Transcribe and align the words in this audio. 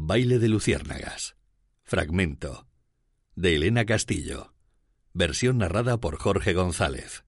Baile 0.00 0.38
de 0.38 0.48
Luciérnagas. 0.48 1.34
Fragmento. 1.82 2.68
De 3.34 3.56
Elena 3.56 3.84
Castillo. 3.84 4.54
Versión 5.12 5.58
narrada 5.58 5.98
por 5.98 6.18
Jorge 6.18 6.54
González. 6.54 7.24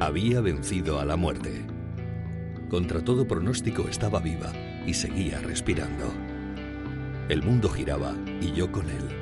Había 0.00 0.40
vencido 0.40 0.98
a 0.98 1.04
la 1.04 1.14
muerte. 1.14 1.64
Contra 2.68 3.04
todo 3.04 3.28
pronóstico 3.28 3.86
estaba 3.88 4.18
viva 4.18 4.52
y 4.88 4.94
seguía 4.94 5.38
respirando. 5.38 6.12
El 7.28 7.44
mundo 7.44 7.68
giraba 7.68 8.16
y 8.40 8.52
yo 8.52 8.72
con 8.72 8.90
él. 8.90 9.21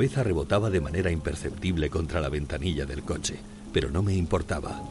Cabeza 0.00 0.22
rebotaba 0.22 0.70
de 0.70 0.80
manera 0.80 1.10
imperceptible 1.10 1.90
contra 1.90 2.22
la 2.22 2.30
ventanilla 2.30 2.86
del 2.86 3.02
coche, 3.02 3.36
pero 3.70 3.90
no 3.90 4.02
me 4.02 4.14
importaba. 4.14 4.82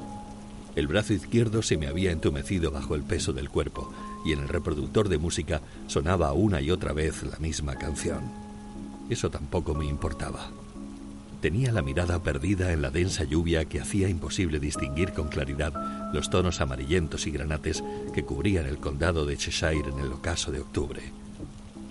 El 0.76 0.86
brazo 0.86 1.14
izquierdo 1.14 1.64
se 1.64 1.78
me 1.78 1.88
había 1.88 2.12
entumecido 2.12 2.70
bajo 2.70 2.94
el 2.94 3.02
peso 3.02 3.34
del 3.34 3.50
cuerpo 3.50 3.92
y 4.24 4.34
en 4.34 4.42
el 4.42 4.48
reproductor 4.48 5.10
de 5.10 5.18
música 5.18 5.64
sonaba 5.88 6.32
una 6.34 6.62
y 6.62 6.70
otra 6.70 6.94
vez 6.94 7.24
la 7.24 7.40
misma 7.40 7.74
canción. 7.74 8.20
Eso 9.10 9.32
tampoco 9.32 9.74
me 9.74 9.88
importaba. 9.88 10.52
Tenía 11.42 11.72
la 11.72 11.82
mirada 11.82 12.22
perdida 12.22 12.72
en 12.72 12.84
la 12.84 12.92
densa 12.92 13.24
lluvia 13.24 13.66
que 13.66 13.82
hacía 13.82 14.10
imposible 14.10 14.60
distinguir 14.60 15.14
con 15.14 15.30
claridad 15.30 15.74
los 16.14 16.30
tonos 16.30 16.62
amarillentos 16.62 17.26
y 17.26 17.32
granates 17.32 17.84
que 18.14 18.26
cubrían 18.26 18.68
el 18.68 18.78
condado 18.78 19.26
de 19.26 19.38
Cheshire 19.38 19.90
en 19.90 20.02
el 20.02 20.14
ocaso 20.14 20.52
de 20.52 20.60
octubre. 20.60 21.02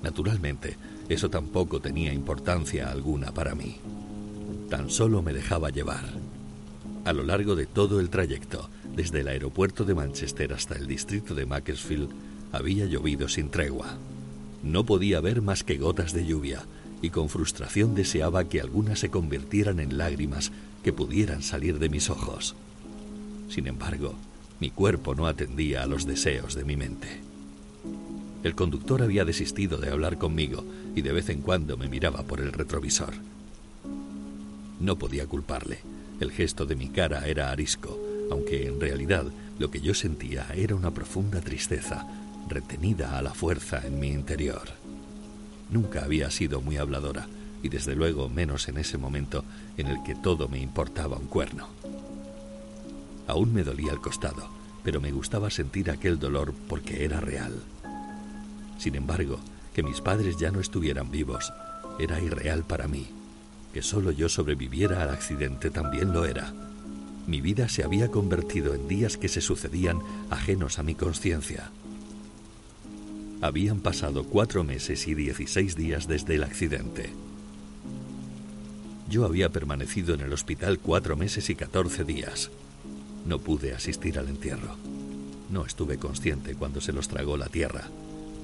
Naturalmente, 0.05 0.77
eso 1.09 1.31
tampoco 1.31 1.81
tenía 1.81 2.13
importancia 2.13 2.91
alguna 2.91 3.33
para 3.33 3.55
mí. 3.55 3.77
Tan 4.69 4.91
solo 4.91 5.23
me 5.23 5.33
dejaba 5.33 5.71
llevar. 5.71 6.05
A 7.05 7.13
lo 7.13 7.23
largo 7.23 7.57
de 7.57 7.67
todo 7.67 8.01
el 8.01 8.11
trayecto, 8.11 8.69
desde 8.95 9.21
el 9.21 9.29
aeropuerto 9.29 9.85
de 9.85 9.95
Manchester 9.95 10.53
hasta 10.53 10.75
el 10.75 10.87
distrito 10.87 11.35
de 11.35 11.47
Macclesfield, 11.47 12.11
había 12.53 12.87
llovido 12.87 13.29
sin 13.29 13.49
tregua. 13.51 13.97
No 14.63 14.85
podía 14.85 15.21
ver 15.21 15.41
más 15.41 15.65
que 15.65 15.79
gotas 15.79 16.13
de 16.13 16.27
lluvia, 16.27 16.63
y 17.01 17.11
con 17.11 17.29
frustración 17.29 17.95
deseaba 17.95 18.49
que 18.49 18.61
algunas 18.61 18.99
se 18.99 19.09
convirtieran 19.09 19.81
en 19.81 19.97
lágrimas 19.97 20.51
que 20.83 20.93
pudieran 20.93 21.43
salir 21.43 21.79
de 21.79 21.89
mis 21.89 22.11
ojos. 22.11 22.57
Sin 23.49 23.67
embargo, 23.67 24.15
mi 24.61 24.71
cuerpo 24.71 25.15
no 25.15 25.27
atendía 25.27 25.85
a 25.85 25.87
los 25.87 26.07
deseos 26.07 26.55
de 26.55 26.65
mi 26.65 26.77
mente. 26.77 27.21
El 28.49 28.55
conductor 28.55 29.03
había 29.03 29.27
desistido 29.27 29.77
de 29.77 29.91
hablar 29.91 30.17
conmigo 30.17 30.65
y 30.97 31.03
de 31.03 31.13
vez 31.13 31.29
en 31.29 31.43
cuando 31.43 31.77
me 31.77 31.87
miraba 31.87 32.23
por 32.23 32.41
el 32.41 32.51
retrovisor. 32.51 33.13
No 34.81 34.97
podía 34.97 35.27
culparle. 35.27 35.81
El 36.19 36.33
gesto 36.33 36.65
de 36.65 36.75
mi 36.75 36.89
cara 36.89 37.27
era 37.27 37.51
arisco, 37.51 38.01
aunque 38.31 38.67
en 38.67 38.81
realidad 38.81 39.27
lo 39.59 39.71
que 39.71 39.83
yo 39.83 39.93
sentía 39.93 40.47
era 40.55 40.75
una 40.77 40.95
profunda 40.95 41.43
tristeza, 41.43 42.07
retenida 42.49 43.19
a 43.19 43.23
la 43.23 43.35
fuerza 43.35 43.87
en 43.87 44.01
mi 44.01 44.09
interior. 44.09 44.67
Nunca 45.71 46.03
había 46.03 46.31
sido 46.31 46.63
muy 46.63 46.79
habladora, 46.79 47.27
y 47.63 47.69
desde 47.69 47.95
luego 47.97 48.31
menos 48.31 48.67
en 48.71 48.79
ese 48.79 48.97
momento 48.97 49.45
en 49.77 49.89
el 49.89 50.03
que 50.05 50.15
todo 50.15 50.49
me 50.49 50.59
importaba 50.59 51.19
un 51.19 51.27
cuerno. 51.27 51.69
Aún 53.27 53.53
me 53.53 53.63
dolía 53.63 53.93
el 53.93 54.01
costado, 54.01 54.49
pero 54.83 55.03
me 55.03 55.13
gustaba 55.13 55.51
sentir 55.51 55.91
aquel 55.91 56.19
dolor 56.19 56.55
porque 56.67 57.05
era 57.05 57.21
real. 57.21 57.53
Sin 58.79 58.95
embargo, 58.95 59.39
que 59.75 59.83
mis 59.83 60.01
padres 60.01 60.37
ya 60.39 60.51
no 60.51 60.61
estuvieran 60.61 61.11
vivos 61.11 61.53
era 61.99 62.21
irreal 62.21 62.65
para 62.65 62.89
mí. 62.89 63.09
Que 63.73 63.83
solo 63.83 64.13
yo 64.13 64.29
sobreviviera 64.29 65.03
al 65.03 65.11
accidente 65.11 65.71
también 65.71 66.13
lo 66.13 66.25
era. 66.25 66.55
Mi 67.27 67.41
vida 67.41 67.69
se 67.69 67.85
había 67.85 68.09
convertido 68.09 68.75
en 68.75 68.89
días 68.89 69.17
que 69.19 69.29
se 69.29 69.41
sucedían 69.41 70.01
ajenos 70.31 70.79
a 70.79 70.83
mi 70.83 70.95
conciencia. 70.95 71.71
Habían 73.41 73.81
pasado 73.81 74.25
cuatro 74.25 74.65
meses 74.65 75.07
y 75.07 75.15
dieciséis 75.15 75.77
días 75.77 76.09
desde 76.09 76.37
el 76.37 76.45
accidente. 76.45 77.11
Yo 79.09 79.25
había 79.25 79.51
permanecido 79.51 80.15
en 80.15 80.23
el 80.23 80.33
hospital 80.33 80.79
cuatro 80.79 81.17
meses 81.17 81.51
y 81.51 81.55
catorce 81.55 82.05
días. 82.05 82.51
No 83.27 83.39
pude 83.39 83.75
asistir 83.75 84.19
al 84.19 84.29
entierro. 84.29 84.77
No 85.51 85.65
estuve 85.65 85.99
consciente 85.99 86.55
cuando 86.55 86.81
se 86.81 86.93
los 86.93 87.09
tragó 87.09 87.37
la 87.37 87.49
tierra, 87.49 87.89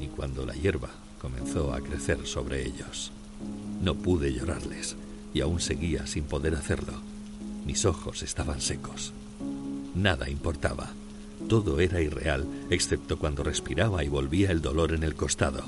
cuando 0.07 0.45
la 0.45 0.55
hierba 0.55 0.91
comenzó 1.21 1.73
a 1.73 1.81
crecer 1.81 2.27
sobre 2.27 2.67
ellos. 2.67 3.13
No 3.83 3.95
pude 3.95 4.33
llorarles, 4.33 4.97
y 5.33 5.41
aún 5.41 5.61
seguía 5.61 6.07
sin 6.07 6.25
poder 6.25 6.55
hacerlo. 6.55 6.95
Mis 7.67 7.85
ojos 7.85 8.23
estaban 8.23 8.61
secos. 8.61 9.13
Nada 9.95 10.29
importaba. 10.29 10.91
Todo 11.49 11.81
era 11.81 12.01
irreal, 12.01 12.47
excepto 12.71 13.19
cuando 13.19 13.43
respiraba 13.43 14.05
y 14.05 14.09
volvía 14.09 14.51
el 14.51 14.63
dolor 14.63 14.93
en 14.93 15.03
el 15.03 15.15
costado. 15.15 15.65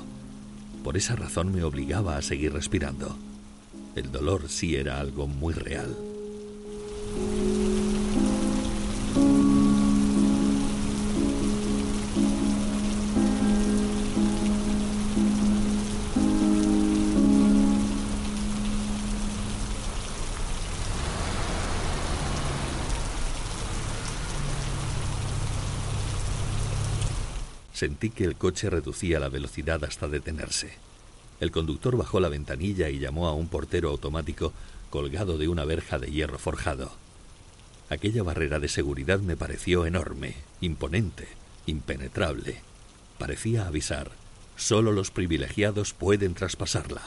Por 0.83 0.97
esa 0.97 1.15
razón 1.15 1.53
me 1.53 1.63
obligaba 1.63 2.17
a 2.17 2.21
seguir 2.21 2.53
respirando. 2.53 3.15
El 3.95 4.11
dolor 4.11 4.47
sí 4.47 4.75
era 4.75 4.99
algo 4.99 5.27
muy 5.27 5.53
real. 5.53 5.95
Sentí 27.77 28.09
que 28.09 28.23
el 28.23 28.35
coche 28.35 28.71
reducía 28.71 29.19
la 29.19 29.29
velocidad 29.29 29.83
hasta 29.83 30.07
detenerse. 30.07 30.73
El 31.39 31.51
conductor 31.51 31.95
bajó 31.95 32.19
la 32.19 32.27
ventanilla 32.27 32.89
y 32.89 32.97
llamó 32.97 33.27
a 33.27 33.33
un 33.33 33.49
portero 33.49 33.91
automático 33.91 34.51
colgado 34.89 35.37
de 35.37 35.47
una 35.47 35.63
verja 35.63 35.99
de 35.99 36.09
hierro 36.09 36.39
forjado. 36.39 36.91
Aquella 37.91 38.23
barrera 38.23 38.57
de 38.57 38.67
seguridad 38.67 39.19
me 39.19 39.37
pareció 39.37 39.85
enorme, 39.85 40.37
imponente, 40.59 41.27
impenetrable. 41.67 42.61
Parecía 43.19 43.67
avisar, 43.67 44.09
solo 44.55 44.91
los 44.91 45.11
privilegiados 45.11 45.93
pueden 45.93 46.33
traspasarla. 46.33 47.03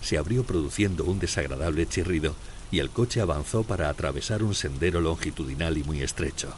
Se 0.00 0.16
abrió 0.16 0.44
produciendo 0.44 1.04
un 1.04 1.18
desagradable 1.18 1.86
chirrido 1.86 2.34
y 2.70 2.78
el 2.78 2.88
coche 2.88 3.20
avanzó 3.20 3.64
para 3.64 3.90
atravesar 3.90 4.42
un 4.42 4.54
sendero 4.54 5.02
longitudinal 5.02 5.76
y 5.76 5.84
muy 5.84 6.00
estrecho. 6.00 6.54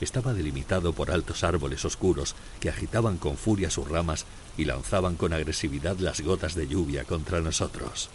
Estaba 0.00 0.32
delimitado 0.32 0.92
por 0.92 1.10
altos 1.10 1.44
árboles 1.44 1.84
oscuros 1.84 2.34
que 2.58 2.70
agitaban 2.70 3.18
con 3.18 3.36
furia 3.36 3.70
sus 3.70 3.88
ramas 3.88 4.24
y 4.56 4.64
lanzaban 4.64 5.16
con 5.16 5.32
agresividad 5.32 5.98
las 5.98 6.20
gotas 6.20 6.54
de 6.54 6.66
lluvia 6.66 7.04
contra 7.04 7.40
nosotros. 7.40 8.08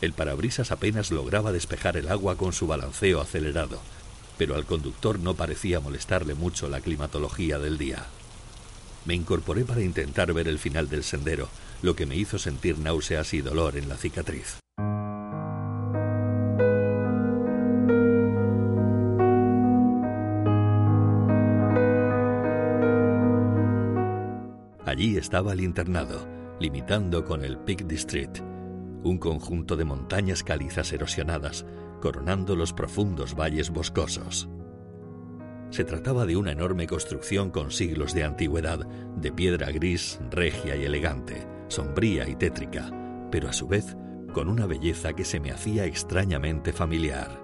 El 0.00 0.12
parabrisas 0.12 0.72
apenas 0.72 1.12
lograba 1.12 1.52
despejar 1.52 1.96
el 1.96 2.08
agua 2.08 2.36
con 2.36 2.52
su 2.52 2.66
balanceo 2.66 3.20
acelerado, 3.20 3.80
pero 4.36 4.56
al 4.56 4.66
conductor 4.66 5.20
no 5.20 5.34
parecía 5.34 5.78
molestarle 5.78 6.34
mucho 6.34 6.68
la 6.68 6.80
climatología 6.80 7.60
del 7.60 7.78
día. 7.78 8.06
Me 9.04 9.14
incorporé 9.14 9.64
para 9.64 9.82
intentar 9.82 10.32
ver 10.32 10.48
el 10.48 10.58
final 10.58 10.88
del 10.88 11.04
sendero, 11.04 11.48
lo 11.82 11.94
que 11.94 12.06
me 12.06 12.16
hizo 12.16 12.38
sentir 12.38 12.78
náuseas 12.78 13.34
y 13.34 13.40
dolor 13.40 13.76
en 13.76 13.88
la 13.88 13.96
cicatriz. 13.96 14.61
Estaba 25.22 25.52
el 25.52 25.60
internado, 25.60 26.26
limitando 26.58 27.24
con 27.24 27.44
el 27.44 27.56
Peak 27.56 27.86
District, 27.86 28.40
un 29.04 29.18
conjunto 29.18 29.76
de 29.76 29.84
montañas 29.84 30.42
calizas 30.42 30.92
erosionadas, 30.92 31.64
coronando 32.00 32.56
los 32.56 32.72
profundos 32.72 33.36
valles 33.36 33.70
boscosos. 33.70 34.48
Se 35.70 35.84
trataba 35.84 36.26
de 36.26 36.36
una 36.36 36.50
enorme 36.50 36.88
construcción 36.88 37.50
con 37.50 37.70
siglos 37.70 38.14
de 38.14 38.24
antigüedad, 38.24 38.84
de 39.16 39.30
piedra 39.30 39.70
gris, 39.70 40.18
regia 40.28 40.74
y 40.74 40.84
elegante, 40.84 41.46
sombría 41.68 42.28
y 42.28 42.34
tétrica, 42.34 42.90
pero 43.30 43.48
a 43.48 43.52
su 43.52 43.68
vez 43.68 43.96
con 44.34 44.48
una 44.48 44.66
belleza 44.66 45.12
que 45.12 45.24
se 45.24 45.38
me 45.38 45.52
hacía 45.52 45.84
extrañamente 45.84 46.72
familiar. 46.72 47.40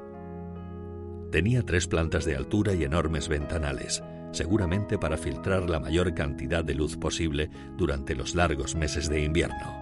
Tenía 1.31 1.63
tres 1.63 1.87
plantas 1.87 2.25
de 2.25 2.35
altura 2.35 2.75
y 2.75 2.83
enormes 2.83 3.29
ventanales, 3.29 4.03
seguramente 4.33 4.99
para 4.99 5.17
filtrar 5.17 5.69
la 5.69 5.81
mayor 5.81 6.15
cantidad 6.15 6.65
de 6.65 6.75
luz 6.75 6.97
posible 6.97 7.51
durante 7.77 8.15
los 8.15 8.35
largos 8.35 8.75
meses 8.75 9.09
de 9.09 9.23
invierno. 9.23 9.77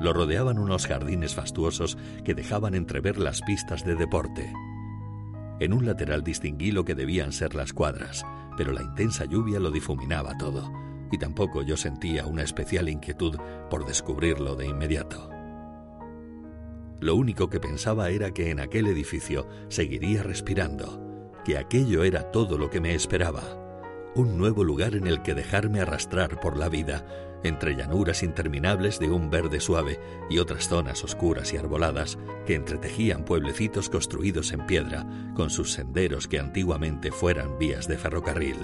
Lo 0.00 0.12
rodeaban 0.12 0.58
unos 0.58 0.86
jardines 0.86 1.34
fastuosos 1.34 1.96
que 2.24 2.34
dejaban 2.34 2.74
entrever 2.74 3.18
las 3.18 3.40
pistas 3.42 3.84
de 3.84 3.94
deporte. 3.94 4.52
En 5.60 5.72
un 5.72 5.86
lateral 5.86 6.24
distinguí 6.24 6.72
lo 6.72 6.84
que 6.84 6.94
debían 6.94 7.32
ser 7.32 7.54
las 7.54 7.72
cuadras, 7.72 8.24
pero 8.56 8.72
la 8.72 8.82
intensa 8.82 9.24
lluvia 9.24 9.60
lo 9.60 9.70
difuminaba 9.70 10.36
todo, 10.38 10.72
y 11.12 11.18
tampoco 11.18 11.62
yo 11.62 11.76
sentía 11.76 12.26
una 12.26 12.42
especial 12.42 12.88
inquietud 12.88 13.36
por 13.70 13.86
descubrirlo 13.86 14.56
de 14.56 14.66
inmediato. 14.66 15.30
Lo 17.00 17.14
único 17.16 17.48
que 17.48 17.60
pensaba 17.60 18.10
era 18.10 18.32
que 18.32 18.50
en 18.50 18.60
aquel 18.60 18.86
edificio 18.86 19.48
seguiría 19.68 20.22
respirando, 20.22 21.11
que 21.44 21.58
aquello 21.58 22.04
era 22.04 22.30
todo 22.30 22.58
lo 22.58 22.70
que 22.70 22.80
me 22.80 22.94
esperaba, 22.94 23.42
un 24.14 24.36
nuevo 24.36 24.64
lugar 24.64 24.94
en 24.94 25.06
el 25.06 25.22
que 25.22 25.34
dejarme 25.34 25.80
arrastrar 25.80 26.40
por 26.40 26.56
la 26.56 26.68
vida, 26.68 27.06
entre 27.44 27.74
llanuras 27.74 28.22
interminables 28.22 28.98
de 28.98 29.10
un 29.10 29.30
verde 29.30 29.60
suave 29.60 29.98
y 30.30 30.38
otras 30.38 30.68
zonas 30.68 31.02
oscuras 31.02 31.52
y 31.52 31.56
arboladas 31.56 32.18
que 32.46 32.54
entretejían 32.54 33.24
pueblecitos 33.24 33.88
construidos 33.88 34.52
en 34.52 34.66
piedra, 34.66 35.06
con 35.34 35.50
sus 35.50 35.72
senderos 35.72 36.28
que 36.28 36.38
antiguamente 36.38 37.10
fueran 37.10 37.58
vías 37.58 37.88
de 37.88 37.98
ferrocarril. 37.98 38.56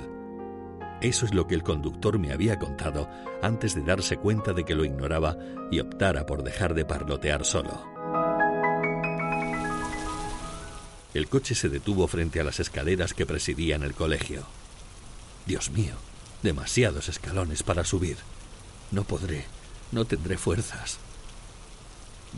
Eso 1.00 1.26
es 1.26 1.34
lo 1.34 1.46
que 1.46 1.54
el 1.54 1.62
conductor 1.62 2.18
me 2.18 2.32
había 2.32 2.58
contado 2.58 3.08
antes 3.40 3.74
de 3.74 3.82
darse 3.82 4.16
cuenta 4.16 4.52
de 4.52 4.64
que 4.64 4.74
lo 4.74 4.84
ignoraba 4.84 5.36
y 5.70 5.80
optara 5.80 6.26
por 6.26 6.42
dejar 6.42 6.74
de 6.74 6.84
parlotear 6.84 7.44
solo. 7.44 7.97
El 11.14 11.28
coche 11.28 11.54
se 11.54 11.68
detuvo 11.68 12.06
frente 12.06 12.40
a 12.40 12.44
las 12.44 12.60
escaleras 12.60 13.14
que 13.14 13.26
presidían 13.26 13.82
el 13.82 13.94
colegio. 13.94 14.44
Dios 15.46 15.70
mío, 15.70 15.94
demasiados 16.42 17.08
escalones 17.08 17.62
para 17.62 17.84
subir. 17.84 18.16
No 18.90 19.04
podré, 19.04 19.46
no 19.90 20.04
tendré 20.04 20.36
fuerzas. 20.36 20.98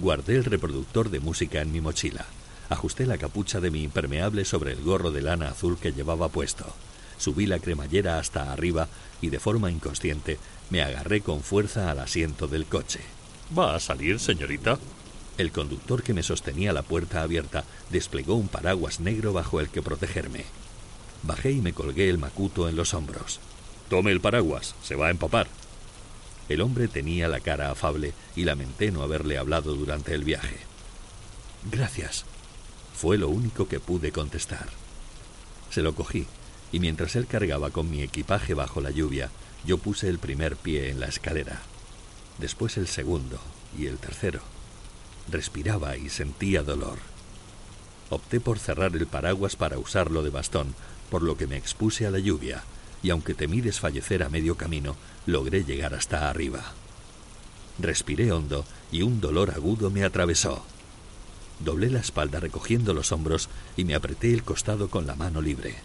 Guardé 0.01 0.37
el 0.37 0.45
reproductor 0.45 1.11
de 1.11 1.21
música 1.21 1.61
en 1.61 1.73
mi 1.73 1.81
mochila. 1.81 2.27
Ajusté 2.69 3.07
la 3.07 3.19
capucha 3.19 3.61
de 3.61 3.73
mi 3.73 3.83
impermeable 3.83 4.45
sobre 4.45 4.73
el 4.73 4.83
gorro 4.83 5.11
de 5.11 5.23
lana 5.23 5.49
azul 5.49 5.77
que 5.77 5.93
llevaba 5.93 6.29
puesto. 6.29 6.65
Subí 7.19 7.47
la 7.47 7.59
cremallera 7.59 8.19
hasta 8.19 8.53
arriba 8.53 8.89
y 9.21 9.31
de 9.31 9.41
forma 9.41 9.71
inconsciente 9.71 10.39
me 10.71 10.83
agarré 10.83 11.21
con 11.21 11.43
fuerza 11.43 11.91
al 11.91 11.99
asiento 11.99 12.47
del 12.47 12.67
coche. 12.67 13.01
¿Va 13.59 13.75
a 13.75 13.81
salir, 13.81 14.21
señorita? 14.21 14.79
El 15.41 15.53
conductor 15.53 16.03
que 16.03 16.13
me 16.13 16.23
sostenía 16.23 16.75
la 16.75 16.83
puerta 16.83 17.23
abierta 17.23 17.65
desplegó 17.89 18.35
un 18.35 18.49
paraguas 18.49 19.01
negro 19.01 19.33
bajo 19.33 19.59
el 19.59 19.71
que 19.71 19.81
protegerme. 19.81 20.45
Bajé 21.23 21.53
y 21.53 21.63
me 21.63 21.73
colgué 21.73 22.11
el 22.11 22.19
macuto 22.19 22.69
en 22.69 22.77
los 22.77 22.93
hombros. 22.93 23.41
Tome 23.89 24.13
el 24.13 24.21
paraguas, 24.21 24.75
se 24.83 24.97
va 24.97 25.07
a 25.07 25.11
empapar. 25.11 25.47
El 26.51 26.61
hombre 26.61 26.89
tenía 26.89 27.27
la 27.27 27.41
cara 27.41 27.71
afable 27.71 28.13
y 28.37 28.45
lamenté 28.45 28.91
no 28.91 29.03
haberle 29.03 29.39
hablado 29.39 29.75
durante 29.75 30.15
el 30.15 30.25
viaje. 30.25 30.59
Gracias. 31.73 32.27
Fue 32.95 33.17
lo 33.17 33.31
único 33.31 33.67
que 33.67 33.81
pude 33.81 34.13
contestar. 34.13 34.69
Se 35.71 35.81
lo 35.81 35.95
cogí, 35.95 36.27
y 36.71 36.81
mientras 36.81 37.17
él 37.17 37.27
cargaba 37.27 37.71
con 37.71 37.91
mi 37.91 38.03
equipaje 38.03 38.53
bajo 38.53 38.83
la 38.83 38.91
lluvia, 38.91 39.31
yo 39.65 39.79
puse 39.79 40.11
el 40.11 40.19
primer 40.19 40.57
pie 40.57 40.91
en 40.91 41.01
la 41.01 41.07
escalera, 41.07 41.63
después 42.37 42.77
el 42.77 42.89
segundo 42.89 43.41
y 43.79 43.87
el 43.87 43.97
tercero. 43.97 44.60
Respiraba 45.31 45.97
y 45.97 46.09
sentía 46.09 46.63
dolor. 46.63 46.99
Opté 48.11 48.41
por 48.41 48.59
cerrar 48.59 48.97
el 48.97 49.07
paraguas 49.07 49.55
para 49.55 49.79
usarlo 49.79 50.23
de 50.23 50.31
bastón, 50.31 50.75
por 51.11 51.23
lo 51.23 51.37
que 51.37 51.47
me 51.47 51.57
expuse 51.57 52.07
a 52.07 52.11
la 52.11 52.19
lluvia, 52.19 52.65
y 53.03 53.11
aunque 53.11 53.35
temí 53.35 53.61
desfallecer 53.61 54.23
a 54.25 54.29
medio 54.29 54.57
camino, 54.57 54.97
logré 55.27 55.65
llegar 55.65 55.95
hasta 55.95 56.29
arriba. 56.29 56.73
Respiré 57.79 58.33
hondo 58.33 58.65
y 58.91 59.03
un 59.03 59.21
dolor 59.21 59.53
agudo 59.53 59.91
me 59.91 60.05
atravesó. 60.05 60.65
Doblé 61.61 61.91
la 61.91 62.01
espalda 62.01 62.41
recogiendo 62.41 62.93
los 62.93 63.13
hombros 63.13 63.49
y 63.77 63.85
me 63.85 63.95
apreté 63.95 64.35
el 64.35 64.43
costado 64.43 64.91
con 64.91 65.07
la 65.07 65.15
mano 65.15 65.41
libre. 65.41 65.77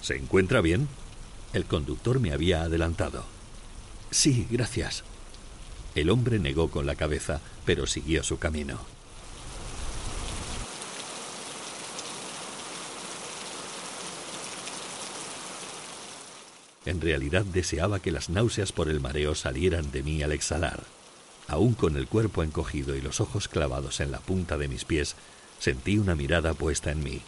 ¿Se 0.00 0.16
encuentra 0.16 0.60
bien? 0.62 0.88
El 1.52 1.66
conductor 1.66 2.20
me 2.20 2.32
había 2.32 2.62
adelantado. 2.62 3.24
Sí, 4.10 4.46
gracias. 4.50 5.04
El 5.94 6.10
hombre 6.10 6.38
negó 6.38 6.70
con 6.70 6.86
la 6.86 6.94
cabeza, 6.94 7.40
pero 7.64 7.86
siguió 7.86 8.22
su 8.22 8.38
camino. 8.38 8.78
En 16.86 17.00
realidad 17.00 17.44
deseaba 17.44 18.00
que 18.00 18.10
las 18.10 18.30
náuseas 18.30 18.72
por 18.72 18.88
el 18.88 19.00
mareo 19.00 19.34
salieran 19.34 19.90
de 19.90 20.02
mí 20.02 20.22
al 20.22 20.32
exhalar. 20.32 20.84
Aún 21.46 21.74
con 21.74 21.96
el 21.96 22.06
cuerpo 22.06 22.42
encogido 22.42 22.96
y 22.96 23.00
los 23.00 23.20
ojos 23.20 23.48
clavados 23.48 24.00
en 24.00 24.10
la 24.10 24.20
punta 24.20 24.56
de 24.56 24.68
mis 24.68 24.84
pies, 24.84 25.16
sentí 25.58 25.98
una 25.98 26.14
mirada 26.14 26.54
puesta 26.54 26.90
en 26.90 27.02
mí. 27.02 27.20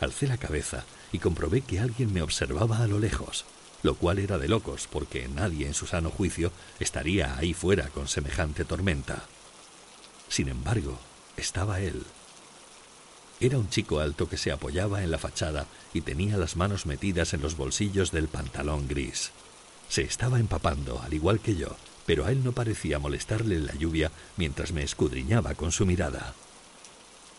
Alcé 0.00 0.26
la 0.26 0.36
cabeza 0.36 0.84
y 1.12 1.18
comprobé 1.18 1.62
que 1.62 1.78
alguien 1.78 2.12
me 2.12 2.22
observaba 2.22 2.78
a 2.78 2.86
lo 2.86 2.98
lejos 2.98 3.44
lo 3.84 3.94
cual 3.94 4.18
era 4.18 4.38
de 4.38 4.48
locos, 4.48 4.88
porque 4.90 5.28
nadie 5.28 5.66
en 5.66 5.74
su 5.74 5.86
sano 5.86 6.10
juicio 6.10 6.50
estaría 6.80 7.36
ahí 7.36 7.52
fuera 7.52 7.88
con 7.90 8.08
semejante 8.08 8.64
tormenta. 8.64 9.24
Sin 10.26 10.48
embargo, 10.48 10.98
estaba 11.36 11.80
él. 11.80 12.02
Era 13.40 13.58
un 13.58 13.68
chico 13.68 14.00
alto 14.00 14.26
que 14.26 14.38
se 14.38 14.50
apoyaba 14.50 15.02
en 15.02 15.10
la 15.10 15.18
fachada 15.18 15.66
y 15.92 16.00
tenía 16.00 16.38
las 16.38 16.56
manos 16.56 16.86
metidas 16.86 17.34
en 17.34 17.42
los 17.42 17.58
bolsillos 17.58 18.10
del 18.10 18.26
pantalón 18.28 18.88
gris. 18.88 19.32
Se 19.90 20.00
estaba 20.00 20.40
empapando, 20.40 21.02
al 21.02 21.12
igual 21.12 21.40
que 21.40 21.54
yo, 21.54 21.76
pero 22.06 22.24
a 22.24 22.32
él 22.32 22.42
no 22.42 22.52
parecía 22.52 22.98
molestarle 22.98 23.58
la 23.58 23.74
lluvia 23.74 24.10
mientras 24.38 24.72
me 24.72 24.82
escudriñaba 24.82 25.54
con 25.54 25.72
su 25.72 25.84
mirada. 25.84 26.32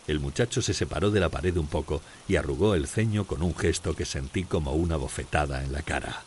El 0.06 0.20
muchacho 0.20 0.62
se 0.62 0.74
separó 0.74 1.10
de 1.10 1.18
la 1.18 1.28
pared 1.28 1.56
un 1.56 1.66
poco 1.66 2.02
y 2.28 2.36
arrugó 2.36 2.76
el 2.76 2.86
ceño 2.86 3.26
con 3.26 3.42
un 3.42 3.56
gesto 3.56 3.96
que 3.96 4.04
sentí 4.04 4.44
como 4.44 4.74
una 4.74 4.96
bofetada 4.96 5.64
en 5.64 5.72
la 5.72 5.82
cara. 5.82 6.22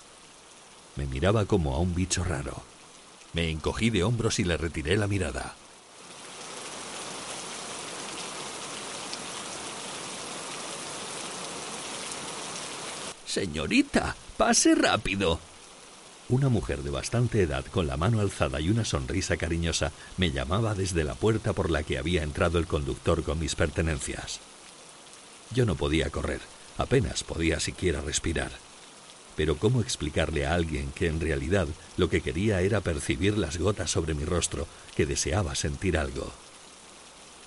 Me 0.99 1.07
miraba 1.07 1.45
como 1.45 1.75
a 1.75 1.79
un 1.79 1.95
bicho 1.95 2.25
raro. 2.25 2.61
Me 3.31 3.49
encogí 3.49 3.89
de 3.89 4.03
hombros 4.03 4.37
y 4.39 4.43
le 4.43 4.57
retiré 4.57 4.97
la 4.97 5.07
mirada. 5.07 5.55
Señorita, 13.25 14.17
pase 14.35 14.75
rápido. 14.75 15.39
Una 16.27 16.49
mujer 16.49 16.83
de 16.83 16.89
bastante 16.89 17.43
edad, 17.43 17.63
con 17.67 17.87
la 17.87 17.95
mano 17.95 18.19
alzada 18.19 18.59
y 18.59 18.69
una 18.69 18.83
sonrisa 18.83 19.37
cariñosa, 19.37 19.93
me 20.17 20.31
llamaba 20.31 20.75
desde 20.75 21.05
la 21.05 21.15
puerta 21.15 21.53
por 21.53 21.71
la 21.71 21.83
que 21.83 21.97
había 21.97 22.23
entrado 22.23 22.59
el 22.59 22.67
conductor 22.67 23.23
con 23.23 23.39
mis 23.39 23.55
pertenencias. 23.55 24.41
Yo 25.51 25.65
no 25.65 25.75
podía 25.75 26.09
correr, 26.09 26.41
apenas 26.77 27.23
podía 27.23 27.61
siquiera 27.61 28.01
respirar. 28.01 28.51
Pero 29.39 29.55
¿cómo 29.55 29.79
explicarle 29.79 30.45
a 30.45 30.53
alguien 30.53 30.91
que 30.91 31.07
en 31.07 31.21
realidad 31.21 31.65
lo 31.95 32.09
que 32.09 32.19
quería 32.19 32.59
era 32.59 32.81
percibir 32.81 33.37
las 33.37 33.57
gotas 33.57 33.89
sobre 33.89 34.13
mi 34.13 34.25
rostro, 34.25 34.67
que 34.97 35.05
deseaba 35.05 35.55
sentir 35.55 35.97
algo? 35.97 36.33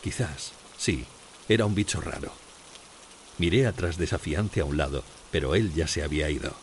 Quizás, 0.03 0.53
sí, 0.79 1.05
era 1.51 1.67
un 1.67 1.75
bicho 1.75 2.01
raro. 2.01 2.33
Miré 3.37 3.67
atrás 3.67 3.99
desafiante 3.99 4.63
a 4.63 4.65
un 4.65 4.79
lado, 4.79 5.05
pero 5.31 5.55
él 5.55 5.75
ya 5.75 5.87
se 5.87 6.03
había 6.03 6.31
ido. 6.31 6.55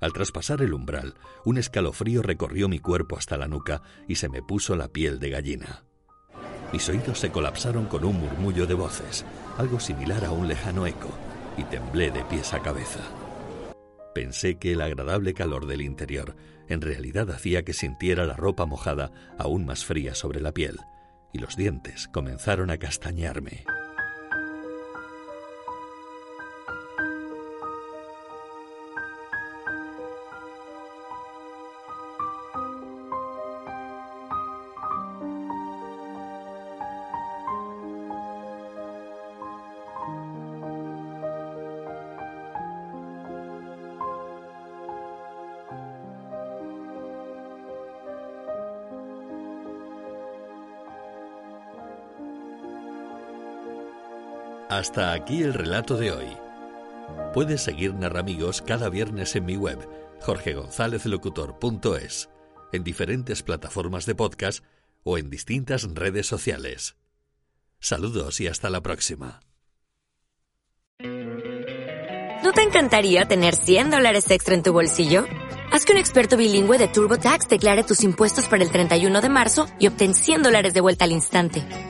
Al 0.00 0.12
traspasar 0.12 0.62
el 0.62 0.72
umbral, 0.72 1.14
un 1.44 1.58
escalofrío 1.58 2.22
recorrió 2.22 2.68
mi 2.68 2.78
cuerpo 2.78 3.18
hasta 3.18 3.36
la 3.36 3.48
nuca 3.48 3.82
y 4.08 4.14
se 4.16 4.28
me 4.28 4.42
puso 4.42 4.74
la 4.74 4.88
piel 4.88 5.18
de 5.18 5.30
gallina. 5.30 5.84
Mis 6.72 6.88
oídos 6.88 7.18
se 7.18 7.30
colapsaron 7.30 7.86
con 7.86 8.04
un 8.04 8.18
murmullo 8.18 8.66
de 8.66 8.74
voces, 8.74 9.24
algo 9.58 9.78
similar 9.78 10.24
a 10.24 10.30
un 10.30 10.48
lejano 10.48 10.86
eco, 10.86 11.10
y 11.56 11.64
temblé 11.64 12.10
de 12.10 12.24
pies 12.24 12.54
a 12.54 12.62
cabeza. 12.62 13.00
Pensé 14.14 14.58
que 14.58 14.72
el 14.72 14.80
agradable 14.80 15.34
calor 15.34 15.66
del 15.66 15.82
interior 15.82 16.34
en 16.68 16.80
realidad 16.80 17.30
hacía 17.30 17.64
que 17.64 17.72
sintiera 17.72 18.24
la 18.24 18.36
ropa 18.36 18.66
mojada 18.66 19.12
aún 19.38 19.66
más 19.66 19.84
fría 19.84 20.14
sobre 20.14 20.40
la 20.40 20.52
piel, 20.52 20.78
y 21.32 21.38
los 21.38 21.56
dientes 21.56 22.08
comenzaron 22.08 22.70
a 22.70 22.78
castañearme. 22.78 23.64
Hasta 54.70 55.12
aquí 55.12 55.42
el 55.42 55.52
relato 55.52 55.96
de 55.96 56.12
hoy. 56.12 56.28
Puedes 57.34 57.60
seguir 57.60 57.92
Narramigos 57.92 58.62
cada 58.62 58.88
viernes 58.88 59.34
en 59.34 59.44
mi 59.44 59.56
web, 59.56 59.80
jorgegonzalezlocutor.es, 60.20 62.30
en 62.70 62.84
diferentes 62.84 63.42
plataformas 63.42 64.06
de 64.06 64.14
podcast 64.14 64.62
o 65.02 65.18
en 65.18 65.28
distintas 65.28 65.92
redes 65.92 66.28
sociales. 66.28 66.94
Saludos 67.80 68.40
y 68.40 68.46
hasta 68.46 68.70
la 68.70 68.80
próxima. 68.80 69.40
¿No 71.00 72.52
te 72.52 72.62
encantaría 72.62 73.24
tener 73.24 73.56
100 73.56 73.90
dólares 73.90 74.30
extra 74.30 74.54
en 74.54 74.62
tu 74.62 74.72
bolsillo? 74.72 75.24
Haz 75.72 75.84
que 75.84 75.94
un 75.94 75.98
experto 75.98 76.36
bilingüe 76.36 76.78
de 76.78 76.86
TurboTax 76.86 77.48
declare 77.48 77.82
tus 77.82 78.04
impuestos 78.04 78.46
para 78.46 78.62
el 78.62 78.70
31 78.70 79.20
de 79.20 79.30
marzo 79.30 79.66
y 79.80 79.88
obtén 79.88 80.14
100 80.14 80.44
dólares 80.44 80.74
de 80.74 80.80
vuelta 80.80 81.06
al 81.06 81.10
instante. 81.10 81.89